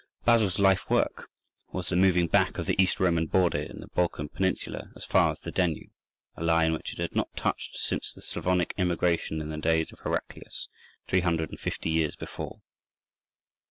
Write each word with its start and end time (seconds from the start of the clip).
Basil's 0.25 0.57
life 0.57 0.89
work 0.89 1.29
was 1.71 1.89
the 1.89 1.95
moving 1.95 2.25
back 2.25 2.57
of 2.57 2.65
the 2.65 2.75
East 2.81 2.99
Roman 2.99 3.27
border 3.27 3.61
in 3.61 3.81
the 3.81 3.87
Balkan 3.89 4.29
Peninsula 4.29 4.89
as 4.95 5.05
far 5.05 5.31
as 5.33 5.39
the 5.41 5.51
Danube, 5.51 5.91
a 6.35 6.43
line 6.43 6.73
which 6.73 6.93
it 6.93 6.97
had 6.99 7.15
not 7.15 7.35
touched 7.35 7.77
since 7.77 8.11
the 8.11 8.23
Slavonic 8.23 8.73
immigration 8.79 9.41
in 9.41 9.49
the 9.49 9.57
days 9.59 9.91
of 9.91 9.99
Heraclius, 9.99 10.67
three 11.07 11.19
hundred 11.21 11.51
and 11.51 11.59
fifty 11.59 11.91
years 11.91 12.15
before. 12.15 12.63